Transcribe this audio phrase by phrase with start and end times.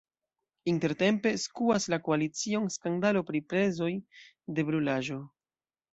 [0.71, 3.91] Intertempe skuas la koalicion skandalo pri prezoj
[4.57, 5.21] de brulaĵo.